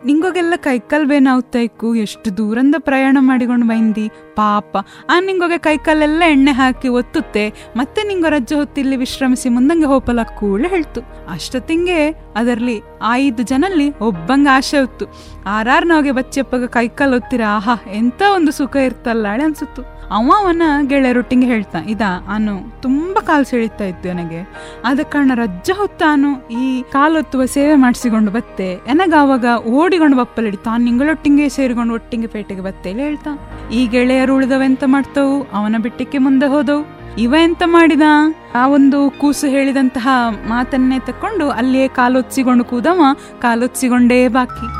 [0.06, 4.04] ನಿಂಗೋಗೆಲ್ಲ ಕೈಕಾಲ್ ಬೇನಾಗ್ತಾಯ್ಕು ಎಷ್ಟು ದೂರಂದ ಪ್ರಯಾಣ ಮಾಡಿಕೊಂಡು ಬೈಂದಿ?
[4.36, 4.72] ಪಾಪ,
[5.10, 7.44] ಆ ನಿಂಗೋಗೆ ಕೈಕಾಲೆಲ್ಲ ಎಣ್ಣೆ ಹಾಕಿ ಒತ್ತುತ್ತೆ,
[7.76, 11.02] ಮತ್ತೆ ನಿಂಗೋ ರಜ್ಜ ಹೊತ್ತಿಲ್ಲಿ ವಿಶ್ರಮಿಸಿ ಮುಂದಂಗೆ ಹೋಪಲ ಕೂಡ ಹೇಳ್ತು.
[11.30, 11.98] ಅಷ್ಟೊತ್ತಿಗೆ
[12.36, 12.78] ಅದರಲ್ಲಿ
[13.12, 15.06] ಐದು ಜನಲ್ಲಿ ಒಬ್ಬಂಗ ಆಸೆ ಹೊತ್ತು.
[15.46, 19.82] ಆರಾರ್ ನಾವ್ಗೆ ಬಚ್ಚಪ್ಪಗ ಕೈಕಾಲು ಒತ್ತಿರ, ಆಹಾ, ಎಂತ ಒಂದು ಸುಖ ಇರ್ತಲ್ಲ ಅಳೆ ಅನ್ಸುತ್ತು.
[20.12, 24.48] ಅವ ಅವನ ಗೆಳೆಯರೊಟ್ಟಿಗೆ ಹೇಳ್ತಾ ಇದ, ಅನು, ತುಂಬಾ ಕಾಲು ಸೆಳೀತಾ ಇತ್ತು ನನಗೆ
[24.84, 28.72] ಆದ ಕಾರಣ ರಜ್ಜ ಹೊತ್ತಾನು ಈ ಕಾಲೊತ್ತುವ ಸೇವೆ ಮಾಡಿಸಿಕೊಂಡು ಬತ್ತೆ.
[28.72, 35.46] ಎನಗ ಅವಾಗ ಓಡಿಕೊಂಡು ಬಪ್ಪಲಿಡಿ ತಾನು ನಿಂಗಳೊಟ್ಟಿಗೆ ಸೇರಿಕೊಂಡು ಒಟ್ಟಿಗೆ ಪೇಟೆಗೆ ಬತ್ತೆ ಹೇಳ್ತಾ ಈ ಗೆಳೆಯರು ಉಳಿದವೆಂತ ಮಾಡ್ತವು?
[35.52, 36.99] ಅವನ ಬಿಟ್ಟಕ್ಕೆ ಮುಂದೆ ಹೋದವು.
[37.18, 38.02] ಇವ ಎಂತ ಮಾಡಿದ?
[38.54, 40.08] ಆ ಒಂದು ಕೂಸು ಹೇಳಿದಂತಹ
[40.48, 43.00] ಮಾತನ್ನೇ ತಕೊಂಡು ಅಲ್ಲಿಯೇ ಕಾಲೊಚ್ಚಿಕೊಂಡು ಕೂದವ
[43.40, 44.79] ಕಾಲೊಚ್ಚಿಕೊಂಡೇ ಬಾಕಿ.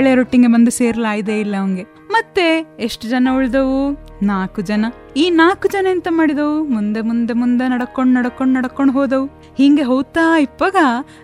[0.00, 1.82] ಅವ ರೊಟ್ಟಿಗೆ ಗೆಳೆಯರೊಟ್ಟಿಗೆ ಬಂದು ಸೇರ್ಲಾಯ್ದೇ ಇಲ್ಲ ಅವಂಗೆ.
[2.10, 4.06] ಮತ್ತೆ ಎಷ್ಟು ಜನ ಉಳಿದವು?
[4.22, 4.84] ನಾಲ್ಕು ಜನ.
[5.16, 6.64] ಈ ನಾಲ್ಕು ಜನ ಎಂತ ಮಾಡಿದವು?
[6.64, 9.26] ಮುಂದೆ ಮುಂದೆ ಮುಂದೆ ನಡ್ಕೊಂಡು ನಡ್ಕೊಂಡು ನಡ್ಕೊಂಡು ಹೋದವು.
[9.58, 10.76] ಹಿಂಗೆ ಹೋಗ್ತಾ ಇಪ್ಪಾಗ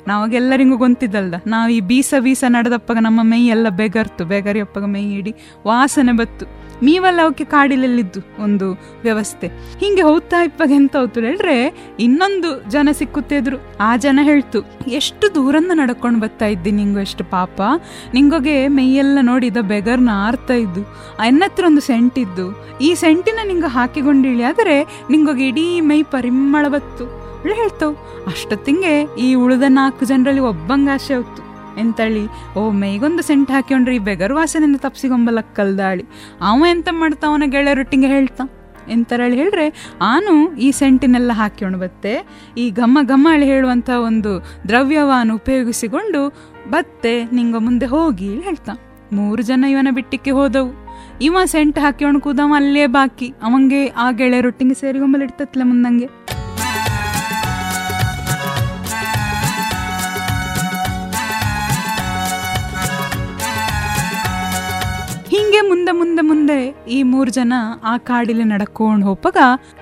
[0.09, 1.35] ನಾವಾಗೆಲ್ಲರಿಗೂ ಗೊಂತಿದ್ದಲ್ದ.
[1.47, 4.25] ನಾವು ಈ ಬೀಸ ಬೀಸ ನಡೆದಪ್ಪಾಗ ನಮ್ಮ ಮೈ ಎಲ್ಲ ಬೆಗರ್ತು.
[4.25, 5.35] ಬೆಗರಿ ಮೈ ಹಿಡಿ
[5.67, 6.47] ವಾಸನೆ ಬತ್ತು.
[6.83, 9.47] ಮೀವಲ್ಲ ಅವಕ್ಕೆ ಕಾಡಿಲಲ್ಲಿದ್ದು ಒಂದು ವ್ಯವಸ್ಥೆ.
[9.81, 16.21] ಹಿಂಗೆ ಹೋಗ್ತಾ ಇಪ್ಪಾಗ ಎಂತ ಹೋಯ್ತು ಹೇಳ್ರೆ, ಇನ್ನೊಂದು ಜನ ಸಿಕ್ಕುತ್ತಿದ್ರು ಆ ಜನ ಹೇಳ್ತು, ಎಷ್ಟು ದೂರಂದ ನಡ್ಕೊಂಡು
[16.21, 17.61] ಬರ್ತಾ ಇದ್ದಿ ನಿಂಗು ಎಷ್ಟು ಪಾಪ?
[18.15, 20.83] ನಿಂಗೊಗೆ ಮೈಯೆಲ್ಲ ನೋಡಿದ ಬೆಗರ್ನ ಆರ್ತಾ ಇದ್ದು.
[21.27, 22.79] ಎನ್ನತ್ರ ಒಂದು ಸೆಂಟ್ ಇದ್ದು.
[22.79, 27.27] ಈ ಸೆಂಟಿನ ನಿಂಗೆ ಹಾಕಿಕೊಂಡಿಳಿ ಆದರೆ ನಿಂಗೊಗೆ ಇಡೀ ಮೈ ಪರಿಮಳ ಬತ್ತು.
[27.55, 27.97] ಹೇಳ್ತಾವ್.
[28.27, 31.46] ಅಷ್ಟೊತ್ತಿಗೆ ಈ ಉಳಿದ ನಾಲ್ಕು ಜನರಲ್ಲಿ ಒಬ್ಬಂಗ ಆಸೆ ಹೊತ್ತು.
[31.79, 32.55] ಎಂತಳಿ?
[32.55, 36.05] ಓ, ಮೈಗೊಂದು ಸೆಂಟ್ ಹಾಕ್ಯೊಂಡ್ರಿ ಈ ಬೆಗರು ವಾಸನೆಯಿಂದ ತಪ್ಸಿಗೊಂಬಲಕ್ಕಲ್ದಾಳಿ
[36.41, 38.45] ಅವ ಎಂತ ಮಾಡ್ತಾ ಅವನ ಗೆಳೆಯರೊಟ್ಟಿಗೆ ಹೇಳ್ತಾ?
[38.89, 42.27] ಎಂತರಳಿ ಹೇಳ್ರೆ, ಆನು ಈ ಸೆಂಟಿನೆಲ್ಲ ಹಾಕ್ಕೊಂಡು ಬತ್ತೆ,
[42.59, 46.35] ಈ ಘಮ ಘಮ್ಮ ಅಳಿ ಹೇಳುವಂಥ ಒಂದು ದ್ರವ್ಯವನ್ನು ಉಪಯೋಗಿಸಿಕೊಂಡು
[46.71, 48.73] ಬತ್ತೆ ನಿಂಗ ಮುಂದೆ ಹೋಗಿ ಹೇಳ್ತಾ.
[49.12, 50.87] ಮೂರು ಜನ ಇವನ ಬಿಟ್ಟಿಕ್ಕೆ ಹೋದವು.
[51.23, 53.35] ಇವ ಸೆಂಟ್ ಹಾಕ್ಯೊಂಡು ಕೂದವ ಅಲ್ಲೇ ಬಾಕಿ.
[53.43, 56.09] ಅವಂಗೆ ಆ ಗೆಳೆಯರೊಟ್ಟಿಗೆ ಸೇರಿಗೊಂಬಲಿಡ್ತತ್ಲೆ ಮುಂದಂಗೆ.
[65.92, 67.53] ಮುಂದೆ ಮುಂದೆ ಮುಂದೆ ಈ ಮೂರು ಜನ
[67.85, 69.37] ಆ ಕಾಡಿಲಿ ನಡ್ಕೊಂಡು ಹೋಪಾಗ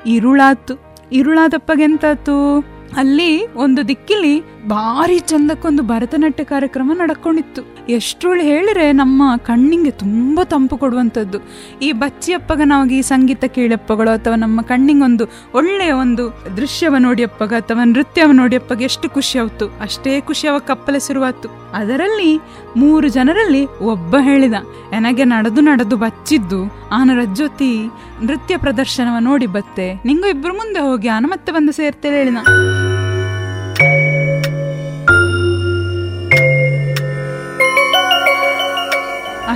[0.07, 0.75] ಇರುಳಾತು.
[1.13, 2.59] ಇರುಳಾದಪ್ಪಗೆಂತಾತು
[2.97, 7.74] ಅಲ್ಲಿ ಒಂದು ದಿಕ್ಕಿಲಿ ಭಾರಿ ಚಂದಕ್ಕೊಂದು ಭರತನಾಟ್ಯ ಕಾರ್ಯಕ್ರಮ ನಡ್ಕೊಂಡಿತ್ತು.
[7.89, 11.39] ಎಷ್ಟೊಳು ಹೇಳಿದ್ರೆ ನಮ್ಮ ಕಣ್ಣಿಗೆ ತುಂಬ ತಂಪು ಕೊಡುವಂಥದ್ದು.
[11.83, 17.85] ಈ ಬಚ್ಚಿಯಪ್ಪಗ ನಾವು ಈ ಸಂಗೀತ ಕೇಳಪ್ಪಗಳು ಅಥವಾ ನಮ್ಮ ಕಣ್ಣಿಗೆ ಒಂದು ಒಳ್ಳೆಯ ಒಂದು ದೃಶ್ಯವ ನೋಡಿಯಪ್ಪಗ ಅಥವಾ
[17.85, 22.41] ನೃತ್ಯವ ನೋಡಿಯಪ್ಪಗ ಎಷ್ಟು ಖುಷಿ ಆಯ್ತು ಅಷ್ಟೇ ಖುಷಿ ಅವ ಕಪ್ಪಲೆ ಶುರುವಾಯ್ತು ಅದರಲ್ಲಿ
[22.77, 24.53] ಮೂರು ಜನರಲ್ಲಿ ಒಬ್ಬ ಹೇಳಿದ
[24.93, 27.87] ನನಗೆ ನಡೆದು ನಡೆದು ಬಚ್ಚಿದ್ದು, ಆನ ಜೊತೆ
[28.23, 29.95] ನೃತ್ಯ ಪ್ರದರ್ಶನವ ನೋಡಿ ಬತ್ತೆ.
[29.95, 32.37] ನಿಂಗೂ ಇಬ್ರು ಮುಂದೆ ಹೋಗಿ ಆನ ಮತ್ತೆ ಬಂದು ಸೇರ್ತೇವೆ ಹೇಳಿದ.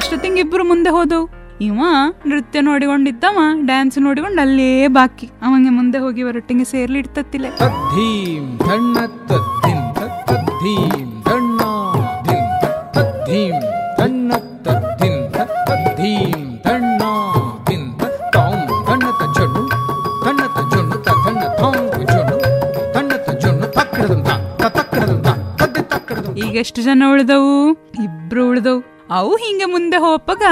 [0.08, 1.24] ಅಷ್ಟೊತ್ತಿಗೆ ಇಬ್ರು ಮುಂದೆ ಹೋದವು.
[1.60, 1.80] ಇವ
[2.26, 5.26] ನೃತ್ಯ ನೋಡಿಕೊಂಡಿದ್ದವ ಡ್ಯಾನ್ಸ್ ನೋಡಿಕೊಂಡು ಅಲ್ಲೇ ಬಾಕಿ.
[5.42, 7.46] ಅವಂಗೆ ಮುಂದೆ ಹೋಗಿ ಹೊರಟ್ಟಿಗೆ ಸೇರ್ಲಿ ಇಡ್ತತ್ತಿಲ್ಲ
[26.46, 27.72] ಈಗ ಎಷ್ಟು ಜನ ಉಳಿದವು?
[28.04, 28.97] ಇಬ್ರು ಉಳಿದವು.
[29.10, 30.42] ಅವು ಹಿಂಗೆ ಮುಂದೆ ಹೋಪಗ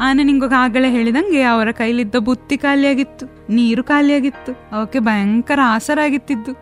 [0.00, 6.52] ಆನೆ ನಿಂಗೊಗ ಆಗಲೇ ಹೇಳಿದಂಗೆ ಅವರ ಕೈಲಿದ್ದ ಬುತ್ತಿ ಖಾಲಿಯಾಗಿತ್ತು, ನೀರು ಖಾಲಿಯಾಗಿತ್ತು, ಅವಕ್ಕೆ ಭಯಂಕರ ಆಸರಾಗಿತ್ತಿದ್ದು.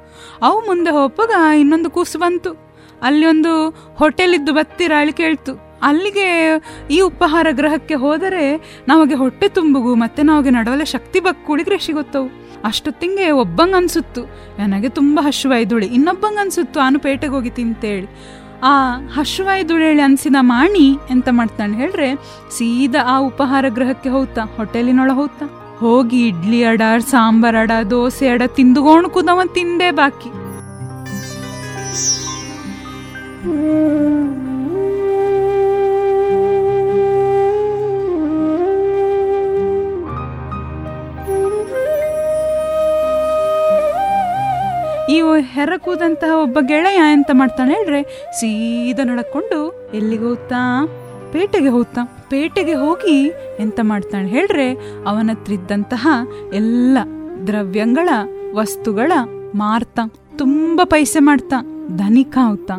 [0.43, 2.53] ಅವು ಮುಂದೆ ಹೋಪಗ ಇನ್ನೊಂದು ಕೂಸು ಬಂತು.
[3.03, 3.53] ಅಲ್ಲಿ ಒಂದು
[3.95, 5.55] ಹೋಟೆಲ್ ಇದ್ದು ಬತ್ತಿರ ಅಳಿ ಕೇಳ್ತು.
[5.83, 6.29] ಅಲ್ಲಿಗೆ
[6.91, 8.45] ಈ ಉಪಹಾರ ಗ್ರಹಕ್ಕೆ ಹೋದರೆ
[8.89, 12.29] ನಮಗೆ ಹೊಟ್ಟೆ ತುಂಬುಗು ಮತ್ತೆ ನಮಗೆ ನಡವಲೆ ಶಕ್ತಿ ಬಕ್ಕುಳಿಗ್ರೆ ಗೊತ್ತವು
[12.65, 14.23] ಅಷ್ಟೊತ್ತಿಂಗೆ ಒಬ್ಬಂಗ ಅನ್ಸುತ್ತು,
[14.59, 18.09] ನನಗೆ ತುಂಬ ಹಶುವಾಯ್ದುಳಿ, ಇನ್ನೊಬ್ಬಂಗ ಅನ್ಸುತ್ತು ಪೇಟೆಗೆ ಹೋಗಿ ತಿಂತೇಳಿ.
[18.62, 22.14] ಆ ಹಶುವಾಯ್ದುಳೇಳಿ ಅನ್ಸಿದ ಮಾಣಿ ಎಂತ ಮಾಡ್ತಾನೆ ಹೇಳ್ರೆ?
[22.51, 25.77] ಸೀದಾ ಆ ಉಪಹಾರ ಗೃಹಕ್ಕೆ ಹೋಗ್ತಾ ಹೋಟೆಲಿನೊಳ ಹೋಗ್ತಾ.
[25.79, 30.31] ಹೋಗಿ ಇಡ್ಲಿ ಅಡ, ಸಾಂಬಾರ್ ಅಡ, ದೋಸೆ ಅಡ, ತಿಂದುಗೋಣ ಕುದವ ತಿಂದೇ ಬಾಕಿ.
[45.17, 48.31] ಈ ಹೆರಕೂದಂತಹ ಒಬ್ಬ ಗೆಳೆಯ ಎಂತ ಮಾಡ್ತಾನೆ ಹೇಳ್ರೆ?
[48.41, 50.89] ಸೀದಾ ನಡ್ಕೊಂಡು ಎಲ್ಲಿಗೆ ಹೋಗ್ತಾ?
[51.33, 52.27] ಪೇಟೆಗೆ ಹೋಗ್ತಾ.
[52.31, 53.27] ಪೇಟೆಗೆ ಹೋಗಿ
[53.61, 54.73] ಎಂತ ಮಾಡ್ತಾನೆ ಹೇಳ್ರೆ?
[55.07, 56.09] ಅವನ ಹತ್ರ ಇದ್ದಂತಹ
[56.55, 56.99] ಎಲ್ಲ
[57.47, 58.09] ದ್ರವ್ಯಗಳ,
[58.55, 59.13] ವಸ್ತುಗಳ
[59.55, 60.03] ಮಾರ್ತಾ,
[60.39, 62.75] ತುಂಬ ಪೈಸೆ ಮಾಡ್ತಾ ಧನಿಕ ಹೋಗ್ತಾ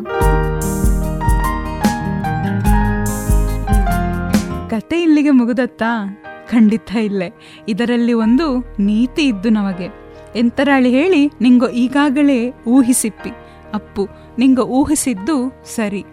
[4.70, 6.24] ಕತೆ ಇಲ್ಲಿಗೆ ಮುಗುದತ್ತಾ?
[6.50, 7.32] ಖಂಡಿತ ಇಲ್ಲೇ.
[7.68, 10.07] ಇದರಲ್ಲಿ ಒಂದು ನೀತಿ ಇದ್ದು ನಮಗೆ.
[10.38, 13.30] ಎಂತರಾಳಿ ಹೇಳಿ, ನಿಂಗೊ ಈಗಾಗಲೇ ಊಹಿಸಿಪ್ಪಿ.
[13.74, 16.04] ಅಪ್ಪು, ನಿಂಗ ಊಹಿಸಿದ್ದು ಸರಿ.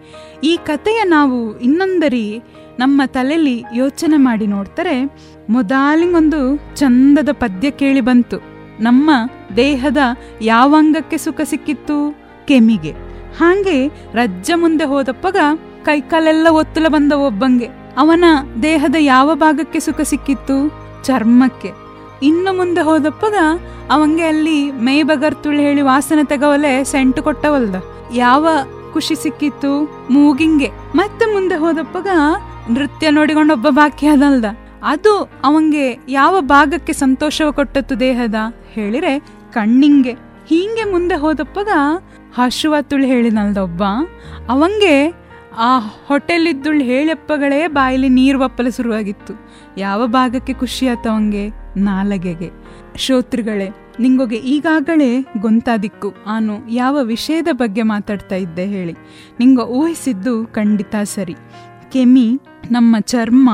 [0.43, 2.41] ಈ ಕಥೆಯ ನಾವು ಇನ್ನೊಂದರಿ
[2.79, 4.95] ನಮ್ಮ ತಲೆಯಲ್ಲಿ ಯೋಚನೆ ಮಾಡಿ ನೋಡ್ತಾರೆ,
[5.49, 6.39] ಮೊದಲಿಗೊಂದು
[6.75, 8.37] ಚಂದದ ಪದ್ಯ ಕೇಳಿ ಬಂತು.
[8.79, 9.11] ನಮ್ಮ
[9.57, 9.97] ದೇಹದ
[10.41, 12.17] ಯಾವ ಅಂಗಕ್ಕೆ ಸುಖ ಸಿಕ್ಕಿತ್ತು?
[12.47, 12.91] ಕೆಮಿಗೆ.
[13.39, 15.37] ಹಾಗೆ ರಜ್ಜ ಮುಂದೆ ಹೋದಪ್ಪಗ
[15.85, 17.67] ಕೈಕಾಲೆಲ್ಲ ಒತ್ತಲ ಬಂದ ಒಬ್ಬಂಗೆ.
[17.97, 18.23] ಅವನ
[18.63, 20.57] ದೇಹದ ಯಾವ ಭಾಗಕ್ಕೆ ಸುಖ ಸಿಕ್ಕಿತ್ತು?
[21.03, 21.84] ಚರ್ಮಕ್ಕೆ.
[22.25, 23.35] ಇನ್ನು ಮುಂದೆ ಹೋದಪ್ಪಗ
[23.91, 27.75] ಅವಂಗೆ ಅಲ್ಲಿ ಮೈ ಬಗರ್ತುಳು ಹೇಳಿ ವಾಸನೆ ತೆಗವಲೆ ಸೆಂಟು ಕೊಟ್ಟವಲ್ದ.
[28.13, 28.47] ಯಾವ
[28.93, 29.71] ಖುಷಿ ಸಿಕ್ಕಿತ್ತು?
[30.11, 30.69] ಮೂಗಿಂಗೆ.
[30.95, 32.07] ಮತ್ತೆ ಮುಂದೆ ಹೋದಪ್ಪಗ
[32.69, 34.45] ನೃತ್ಯ ನೋಡಿಕೊಂಡು ಒಬ್ಬ ಬಾಕಿ ಅದಲ್ದ
[34.83, 38.35] ಅದು ಅವಂಗೆ ಯಾವ ಭಾಗಕ್ಕೆ ಸಂತೋಷವ ಕೊಟ್ಟತ್ತು ದೇಹದ?
[38.71, 39.19] ಹೇಳಿರೆ
[39.53, 40.11] ಕಣ್ಣಿಂಗೆ.
[40.47, 41.69] ಹೀಗೆ ಮುಂದೆ ಹೋದಪ್ಪಗ
[42.35, 43.83] ಹಶುವ ತುಳು ಹೇಳಿನಲ್ದ ಒಬ್ಬ.
[44.49, 45.13] ಅವಂಗೆ
[45.57, 49.33] ಆ ಹೋಟೆಲ್ ಹೇಳಪ್ಪಗಳೇ ಬಾಯಲ್ಲಿ ನೀರು ಒಪ್ಪಲು ಶುರುವಾಗಿತ್ತು.
[49.77, 51.64] ಯಾವ ಭಾಗಕ್ಕೆ ಖುಷಿ ಆತ ಅವಂಗೆ?
[51.77, 52.51] ನಾಲಗೆಗೆ.
[52.95, 58.95] ಶ್ರೋತೃಗಳೇ, ನಿಂಗೊಗೆ ಈಗಾಗಲೇ ಗೊಂತಾದಿಕ್ಕು ನಾನು ಯಾವ ವಿಷಯದ ಬಗ್ಗೆ ಮಾತಾಡ್ತಾ ಇದ್ದೆ ಹೇಳಿ.
[59.39, 61.35] ನಿಂಗ ಊಹಿಸಿದ್ದು ಖಂಡಿತ ಸರಿ.
[61.91, 62.39] ಕೆಮಿ,
[62.71, 63.49] ನಮ್ಮ ಚರ್ಮ,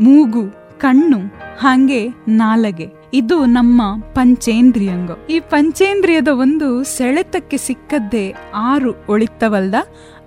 [0.00, 1.18] ಮೂಗು, ಕಣ್ಣು,
[1.58, 3.00] ಹಾಗೆ ನಾಲಗೆ.
[3.14, 5.10] ಇದು ನಮ್ಮ ಪಂಚೇಂದ್ರಿಯಂಗ.
[5.30, 9.74] ಈ ಪಂಚೇಂದ್ರಿಯದ ಒಂದು ಸೆಳೆತಕ್ಕೆ ಸಿಕ್ಕದ್ದೇ ಆರು ಒಳಿತವಲ್ದ?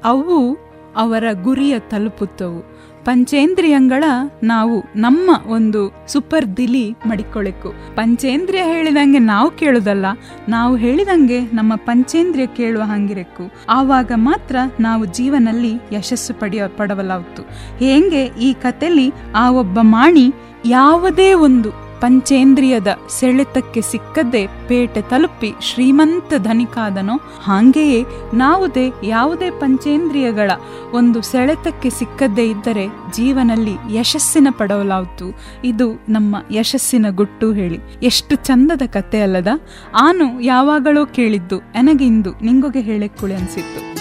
[0.04, 0.58] ಅವು
[0.96, 2.73] ಅವರ ಗುರಿಯ ತಲುಪುತ್ತವು.
[3.06, 4.04] ಪಂಚೇಂದ್ರಿಯಂಗಳ
[4.44, 10.06] ನಾವು ನಮ್ಮ ಒಂದು ಸೂಪರ್ ದಿಲಿ ಮಡಿಕೊಳ್ಳಿಕ್ಕು ಪಂಚೇಂದ್ರಿಯ ಹೇಳಿದಂಗೆ ನಾವು ಕೇಳುದಲ್ಲ,
[10.50, 17.42] ನಾವು ಹೇಳಿದಂಗೆ ನಮ್ಮ ಪಂಚೇಂದ್ರಿಯ ಕೇಳುವ ಹಂಗಿರಕ್ಕು ಆವಾಗ ಮಾತ್ರ ನಾವು ಜೀವನಲ್ಲಿ ಯಶಸ್ಸು ಪಡೆಯ ಪಡವಲಾಗ್ತು
[17.78, 20.34] ಹೇಗೆ ಈ ಕಥೆಲಿ ಆ ಒಬ್ಬ ಮಾಣಿ
[20.66, 22.88] ಯಾವುದೇ ಒಂದು ಪಂಚೇಂದ್ರಿಯದ
[23.20, 30.52] ಸೆಳೆತಕ್ಕೆ ಸಿಕ್ಕದೆ ಪೇಟೆ ತಲುಪಿ ಶ್ರೀಮಂತ ಧನಿಕಾದನೋ, ಹಾಗೆಯೇ ನಾವುದೇ ಯಾವುದೇ ಪಂಚೇಂದ್ರಿಯಗಳ
[30.94, 35.30] ಒಂದು ಸೆಳೆತಕ್ಕೆ ಸಿಕ್ಕದ್ದೇ ಇದ್ದರೆ ಜೀವನಲ್ಲಿ ಯಶಸ್ಸಿನ ಪಡವಲಾಯ್ತು
[35.63, 37.80] ಇದು ನಮ್ಮ ಯಶಸ್ಸಿನ ಗುಟ್ಟು ಹೇಳಿ.
[38.04, 39.48] ಎಷ್ಟು ಚಂದದ ಕತೆ ಅಲ್ಲದ
[40.02, 43.93] ಆನು ಯಾವಾಗಲೂ ಕೇಳಿದ್ದು ನನಗಿಂದು ನಿಂಗೊಗೆ ಹೇಳಕ್ಕುಳಿ ಅನ್ಸಿತ್ತು.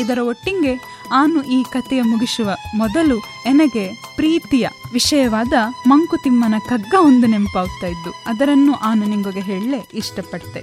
[0.00, 0.72] ಇದರ ಒಟ್ಟಿಗೆ
[1.12, 3.84] ಆನು ಈ ಕಥೆಯ ಮುಗಿಸುವ ಮೊದಲು ಎನಗೆ
[4.16, 5.52] ಪ್ರೀತಿಯ ವಿಷಯವಾದ
[5.86, 10.62] ಮಂಕುತಿಮ್ಮನ ಕಗ್ಗ ಒಂದು ನೆನಪಾಗ್ತಾ ಇದ್ದು, ಅದರನ್ನು ಆನು ನಿಂಗೊಗೆ ಹೇಳಲೆ ಇಷ್ಟಪಡ್ತೆ.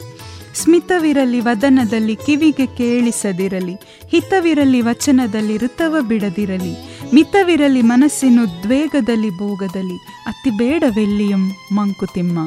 [0.55, 3.75] ಸ್ಮಿತವಿರಲಿ ವದನದಲ್ಲಿ ಕಿವಿಗೆ ಕೇಳಿಸದಿರಲಿ,
[4.11, 6.73] ಹಿತವಿರಲಿ ವಚನದಲ್ಲಿ ಋತವ ಬಿಡದಿರಲಿ,
[7.13, 9.97] ಮಿತವಿರಲಿ ಮನಸ್ಸಿನ ದ್ವೇಗದಲ್ಲಿ ಭೋಗದಲ್ಲಿ,
[10.27, 12.39] ಅತಿ ಬೇಡವೆಲ್ಲಿಯಂ ಮಂಕುತಿಮ್ಮ.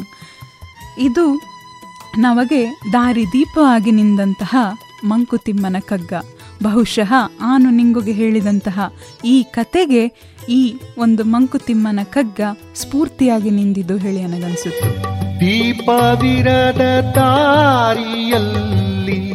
[0.99, 1.27] ಇದು
[2.19, 4.57] ನಮಗೆ ದಾರಿದೀಪವಾಗಿ ನಿಂದಂತಹ
[5.05, 6.13] ಮಂಕುತಿಮ್ಮನ ಕಗ್ಗ
[6.63, 8.93] ಬಹುಶಃ ಆನು ನಿಂಗುಗೆ ಹೇಳಿದಂತಹ
[9.25, 10.13] ಈ ಕತೆಗೆ
[10.49, 12.41] ಈ ಒಂದು ಮಂಕುತಿಮ್ಮನ ಕಗ್ಗ
[12.75, 15.21] ಸ್ಫೂರ್ತಿಯಾಗಿ ನಿಂದಿದ್ದು ಹೇಳಿ ನನಗನ್ಸುತ್ತೆ.
[15.41, 19.33] ದೀಪವಿರದ ತಾರಿಯಲ್ಲಿ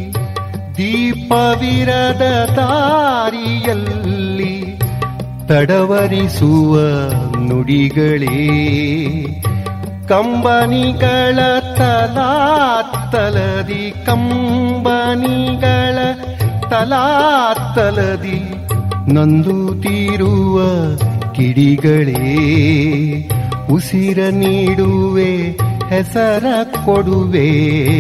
[0.78, 4.76] ದೀಪವಿರದ ತಾರಿಯಲ್ಲಿ
[5.48, 6.80] ತಡವರಿಸುವ
[7.42, 8.46] ನುಡಿಗಳೇ,
[10.08, 11.40] ಕಂಬನಿಗಳ
[11.76, 15.98] ತಲಾತ್ತಲದಿ ಕಂಬನಿಗಳ
[16.76, 18.40] ತಲಾತ್ತಲದಿ
[19.14, 20.62] ನಂದು ತೀರುವ
[21.34, 22.24] ಕಿಡಿಗಳೇ,
[23.72, 25.46] ಉಸಿರ ನೀಡುವೆ
[25.90, 26.46] ಹೆಸರ
[26.86, 27.48] ಕೊಡುವೆ,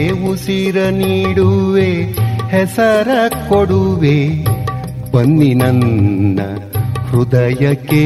[0.09, 2.03] ಉಸಿರ ನೀಡುವೆ
[2.49, 3.07] ಹೆಸರ
[3.49, 4.43] ಕೊಡುವೆ,
[5.11, 6.39] ಬನ್ನಿ ನನ್ನ
[7.11, 8.05] ಹೃದಯಕ್ಕೆ,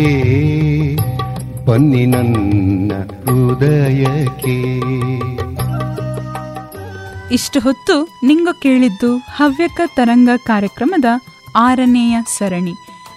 [1.66, 2.92] ಬನ್ನಿ ನನ್ನ
[3.26, 4.60] ಹೃದಯಕ್ಕೆ.
[7.32, 11.06] ಇಷ್ಟು ಹೊತ್ತು ನಿಂಗ ಕೇಳಿದ್ದು ಹವ್ಯಕ ತರಂಗ ಕಾರ್ಯಕ್ರಮದ
[11.56, 12.74] ಆರನೆಯ ಸರಣಿ.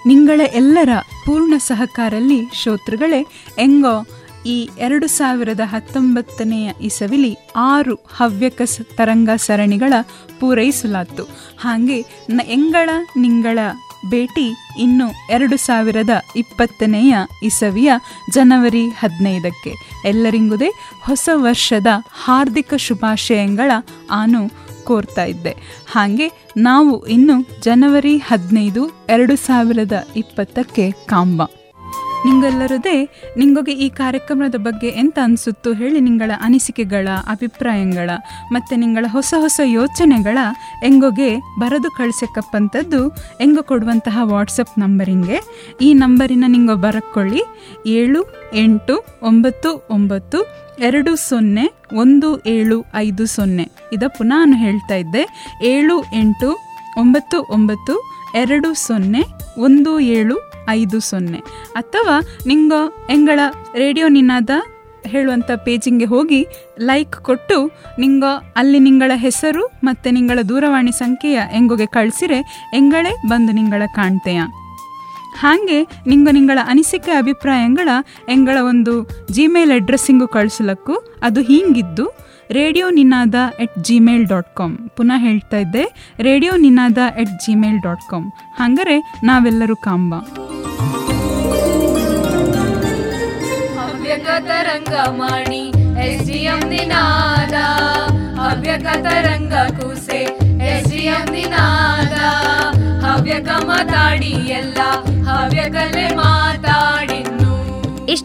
[0.07, 0.88] ನಿಂಗಳ ಎಲ್ಲರ
[1.27, 3.27] ಪೂರ್ಣ ಸಹಕಾರಲ್ಲಿ ಶ್ರೋತೃಗಳೇ
[3.59, 4.07] ಎಂಗೋ
[4.46, 8.62] ಈ ಎರಡು ಸಾವಿರದ ಹತ್ತೊಂಬತ್ತನೆಯ ಇಸವಿಲಿ ಆರು ಹವ್ಯಕ
[8.96, 9.92] ತರಂಗ ಸರಣಿಗಳ
[10.40, 11.25] ಪೂರೈಸಲಾತು
[11.59, 13.59] ಹಾಗೆ ನ ಎಂಗಳ ನಿಂಗಳ
[14.11, 17.93] ಭೇಟಿ ಇನ್ನು ಎರಡು ಸಾವಿರದ ಇಪ್ಪತ್ತನೆಯ ಇಸವಿಯ
[18.31, 19.75] ಜನವರಿ ಹದಿನೈದಕ್ಕೆ.
[20.05, 20.71] ಎಲ್ಲರಿಗುದೇ
[21.03, 21.87] ಹೊಸ ವರ್ಷದ
[22.25, 23.73] ಹಾರ್ದಿಕ ಶುಭಾಶಯಗಳ
[24.11, 25.83] ಆನು ಕೋರ್ತಾ ಇದ್ದೆ.
[25.91, 31.43] ಹಾಗೆ ನಾವು ಇನ್ನು ಜನವರಿ ಹದಿನೈದು ಎರಡು ಸಾವಿರದ ಇಪ್ಪತ್ತಕ್ಕೆ ಕಾಂಬ.
[32.25, 38.11] ನಿಂಗೆಲ್ಲರದೇ ನಿಂಗೊಗೆ ಈ ಕಾರ್ಯಕ್ರಮದ ಬಗ್ಗೆ ಎಂತ ಅನಿಸುತ್ತೋ ಹೇಳಿ ನಿಂಗಳ ಅನಿಸಿಕೆಗಳ, ಅಭಿಪ್ರಾಯಗಳ
[38.53, 40.39] ಮತ್ತು ನಿಂಗಳ ಹೊಸ ಹೊಸ ಯೋಚನೆಗಳ
[40.85, 43.09] ಎಂಗೊಗೆ ಬರೆದು ಕಳಿಸಕ್ಕಪ್ಪಂಥದ್ದು
[43.41, 45.39] ಎಂಗೋ ಕೊಡುವಂತಹ ವಾಟ್ಸಪ್ ನಂಬರಿಂಗೆ.
[45.81, 47.43] ಈ ನಂಬರಿನ ನಿಂಗೊ ಬರಕ್ಕೊಳ್ಳಿ
[47.87, 50.39] ಏಳು, ಎಂಟು, ಒಂಬತ್ತು ಒಂಬತ್ತು,
[50.79, 53.71] ಎರಡು, ಸೊನ್ನೆ, ಒಂದು, ಏಳು, ಐದು, ಸೊನ್ನೆ.
[53.93, 55.51] ಇದ ಪುನಃ ನಾನು ಹೇಳ್ತಾ ಇದ್ದೆ.
[55.65, 56.57] ಏಳು, ಎಂಟು,
[56.99, 57.95] ಒಂಬತ್ತು ಒಂಬತ್ತು,
[58.35, 61.38] ಎರಡು, ಸೊನ್ನೆ ಒಂದು ಏಳು ಐದು ಸೊನ್ನೆ.
[61.75, 62.73] ಅಥವಾ ನಿಂಗ
[63.11, 63.41] ಎಂಗಳ
[63.75, 64.51] ರೇಡಿಯೋ ನಿನ್ನಾದ
[65.07, 66.47] ಹೇಳುವಂಥ ಪೇಜಿಂಗೆ ಹೋಗಿ
[66.81, 68.25] ಲೈಕ್ ಕೊಟ್ಟು ನಿಂಗ
[68.57, 74.41] ಅಲ್ಲಿ ನಿಂಗಳ ಹೆಸರು ಮತ್ತು ನಿಂಗಳ ದೂರವಾಣಿ ಸಂಖ್ಯೆಯ ಎಂಗೊಗೆ ಕಳಿಸಿರೆ ಎಂಗಳೇ ಬಂದು ನಿಂಗಳ ಕಾಣ್ತೆಯ.
[75.38, 77.88] ಹಾಗೆ ನಿಂಗ ನಿಂಗಳ ಅನಿಸಿಕೆ ಅಭಿಪ್ರಾಯಗಳ
[78.29, 82.11] ಎಂಗಳ ಒಂದು ಜಿಮೇಲ್ ಅಡ್ರೆಸ್ಸಿಂಗು ಕಳಿಸಲಕ್ಕೂ ಅದು ಹೀಗಿದ್ದು
[82.53, 88.33] radio Ninaada at Gmail dot com ಪುನಃ ಹೇಳ್ತಾ ಇದ್ದೆ radio Ninaada at Gmail dot com
[88.55, 90.15] ಹಾಗಾರೆ ನಾವೆಲ್ಲರೂ ಕಾಂಬ.
[96.05, 96.61] S G M
[100.61, 102.19] S Ninaada.
[103.05, 104.79] Havyaka ಮಾತಾಡಿ ಎಲ್ಲ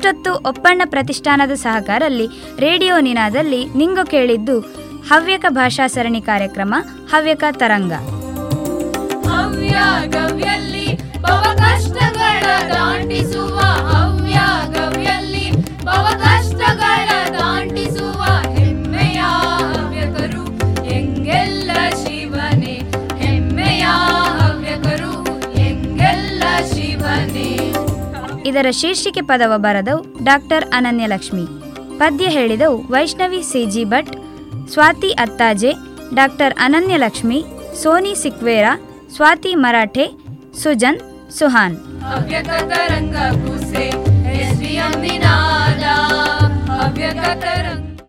[0.08, 2.26] ಇಷ್ಟೊತ್ತು ಒಪ್ಪಣ್ಣ ಪ್ರತಿಷ್ಠಾನದ ಸಹಕಾರಲ್ಲಿ
[2.60, 4.56] ರೇಡಿಯೋ ನಿನಾದಲ್ಲಿ ನಿಂಗು ಕೇಳಿದ್ದು
[5.10, 6.74] ಹವ್ಯಕ ಭಾಷಾ ಸರಣಿ ಕಾರ್ಯಕ್ರಮ,
[7.12, 7.94] ಹವ್ಯಕ ತರಂಗ.
[9.28, 9.76] ಹವ್ಯ
[10.08, 10.86] ಗವ್ಯಲ್ಲಿ
[11.22, 13.58] ಭವ ಕಷ್ಟಗಳ ದಾಟಿಸುವ
[28.48, 31.46] ಇದರ ಶೀರ್ಷಿಕೆ ಪದವ ಬರೆದವು ಡಾಕ್ಟರ್ ಅನನ್ಯಲಕ್ಷ್ಮಿ.
[31.98, 34.12] ಪದ್ಯ ಹೇಳಿದವು Vaishnavi C G Bhat,
[34.70, 35.74] Swathi Attaje,
[36.16, 37.44] doctor Ananyalakshmi,
[37.84, 38.74] Soni Sequeira,
[39.16, 40.08] Swathi Marathe,
[40.64, 41.00] Sujan,
[41.32, 41.78] Suhan.
[41.78, 42.50] Havyaka